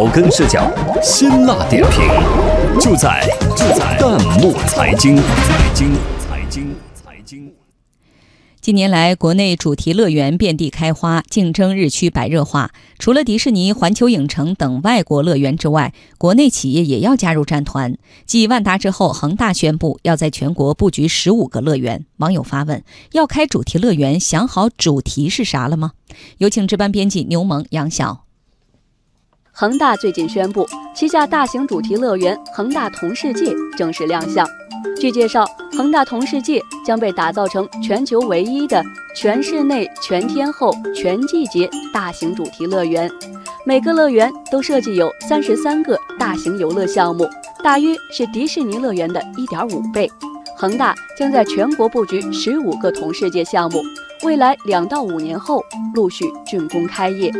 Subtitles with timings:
[0.00, 0.66] 草根视角，
[1.02, 2.00] 辛辣点评，
[2.80, 7.52] 就在就在弹幕财经财经财经财经。
[8.62, 12.70] 近年来，国内主题乐园遍地开花，竞争日趋白热化。
[12.98, 17.98] 除了迪士尼、环球影城等外国乐园之外，国内企业也要加入战团。
[18.24, 22.06] 继万达之后，恒大宣布要在全国布局十五个乐园。
[22.16, 25.92] 网友发问：要开主题乐园，想好主题是啥了吗？
[26.38, 28.24] 有请值班编辑牛萌、杨晓。
[29.60, 34.48] 恒大最近宣布，旗下大型主题乐园恒大同世界正式亮相。
[34.98, 35.44] 据介绍，
[35.76, 38.82] 恒大同世界将被打造成全球唯一的
[39.14, 43.10] 全室内、全天候、全季节大型主题乐园。
[43.66, 47.28] 每个乐园都设计有三十三个大型游乐项目，
[47.62, 50.10] 大约是迪士尼乐园的一点五倍。
[50.56, 53.82] 恒大将在全国布局十五个同世界项目，
[54.22, 55.62] 未来两到五年后
[55.94, 57.30] 陆续竣工开业。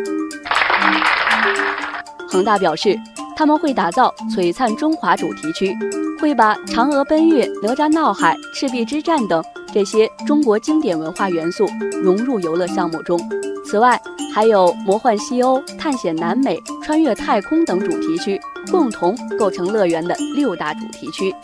[2.31, 2.97] 恒大表示，
[3.35, 5.77] 他们会打造璀璨中华主题区，
[6.21, 9.43] 会把嫦娥奔月、哪吒闹海、赤壁之战等
[9.75, 11.67] 这些中国经典文化元素
[12.05, 13.21] 融入游乐项目中。
[13.67, 14.01] 此外，
[14.33, 21.35] 还有魔幻西欧、探险南美、穿越太空等主题区，共同构成乐园的六大主题区。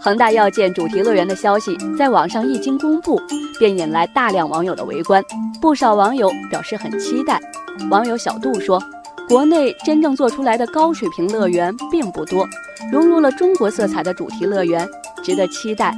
[0.00, 3.20] 恒大要建主题乐园的消息在网上一经公布，
[3.58, 5.20] 便引来大量网友的围观，
[5.60, 7.40] 不少网友表示很期待。
[7.90, 8.80] 网友小杜说。
[9.32, 12.46] 国内真正做出来的高水平乐园并不多，
[12.92, 14.86] 融入了中国色彩的主题乐园
[15.24, 15.90] 值得期待，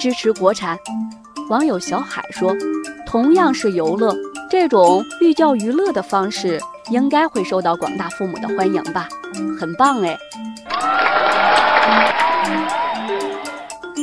[0.00, 0.74] 支持国产。
[1.50, 2.56] 网友小海说
[3.04, 4.16] ：“同样是游乐，
[4.48, 9.06] 这种寓教于乐的方式应该会受到广大父母的欢迎吧？
[9.60, 10.16] 很棒哎！”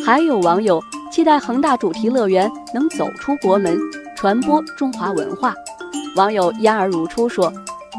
[0.06, 0.80] 还有网友
[1.12, 3.80] 期待恒大主题乐园能走出国门，
[4.16, 5.56] 传播中华文化。
[6.16, 7.52] 网友烟儿如初说。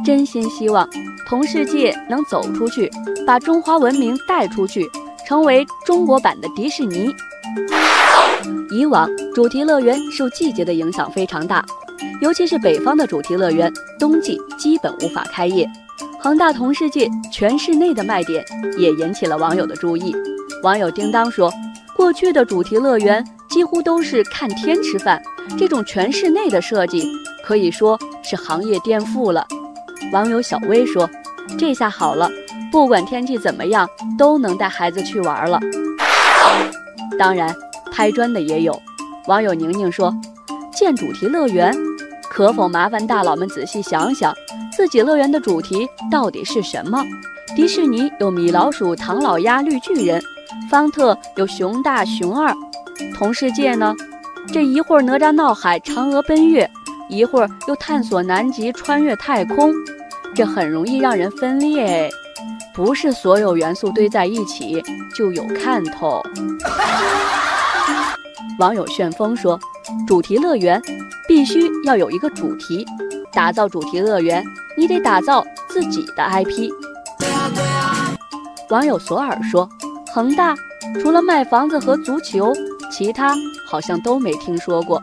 [0.05, 0.89] 真心希望
[1.27, 2.91] 同世界能走出去，
[3.27, 4.89] 把中华文明带出去，
[5.27, 7.15] 成为中国版的迪士尼。
[8.71, 11.65] 以往主题乐园受季节的影响非常大，
[12.21, 15.69] 尤其是北方的主题乐园，冬季基本无法开业。
[16.21, 18.45] 恒大同世界全室内的卖点
[18.77, 20.15] 也引起了网友的注意。
[20.63, 21.53] 网友叮当说
[21.97, 25.23] ：“过去的主题乐园几乎都是看天吃饭，
[25.57, 27.07] 这种全室内的设计
[27.45, 29.47] 可以说是行业颠覆了。”
[30.13, 31.09] 网友小薇说
[31.59, 32.31] ：“这下好了，
[32.71, 35.61] 不管天气怎么样，都能带孩子去玩了。”
[37.19, 37.55] 当然，
[37.91, 38.81] 拍砖的也有。
[39.27, 40.15] 网友宁宁说
[40.73, 41.75] ：“建主题乐园，
[42.31, 44.33] 可否麻烦大佬们仔细想想，
[44.71, 47.03] 自己乐园的主题到底是什么？
[47.57, 50.21] 迪士尼有米老鼠、唐老鸭、绿巨人；
[50.71, 52.53] 方特有熊大、熊二；
[53.15, 53.95] 同世界呢？
[54.53, 56.71] 这一会儿哪吒闹海、嫦娥奔月。”
[57.09, 59.73] 一会儿又探索南极、穿越太空，
[60.35, 62.11] 这很容易让人分裂。
[62.75, 64.83] 不是所有元素堆在一起
[65.15, 66.23] 就有看头。
[68.59, 69.59] 网友旋风说
[70.07, 70.81] ：“主题乐园
[71.27, 72.85] 必须要有一个主题，
[73.33, 74.45] 打造主题乐园，
[74.77, 76.71] 你得打造自己的 IP。”
[78.69, 79.69] 网友索尔说
[80.13, 80.55] ：“恒大
[81.01, 82.53] 除了卖房子和足球，
[82.91, 83.35] 其他
[83.67, 85.03] 好像都没听说过。”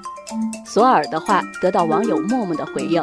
[0.74, 3.00] 索尔的话得到网友默默的回应。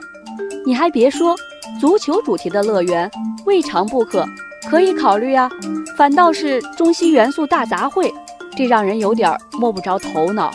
[0.66, 1.36] 你还别说，
[1.80, 3.08] 足球主题的乐园
[3.46, 4.26] 未尝不可，
[4.68, 5.48] 可以考虑啊。
[5.96, 8.12] 反倒是中西元素大杂烩，
[8.56, 10.50] 这让人有点摸不着头脑。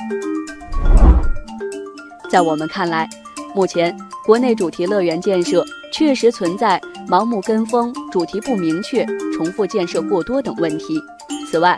[2.30, 3.10] 在我们看来，
[3.56, 11.02] 目前国内主题乐园建设确实存在盲目跟风、主题不明确、重复建设过多等问题。
[11.50, 11.78] 此外，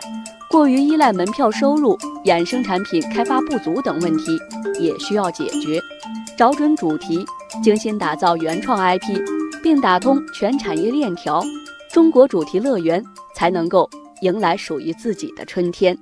[0.50, 1.94] 过于依赖门票收入、
[2.24, 4.38] 衍生产品开发不足等问题
[4.80, 5.78] 也需要解决，
[6.38, 7.22] 找准主题，
[7.62, 9.20] 精心打造原创 IP，
[9.62, 11.44] 并打通全产业链条，
[11.92, 13.04] 中国主题乐园
[13.34, 13.88] 才能够
[14.22, 15.96] 迎来属于自己的春天。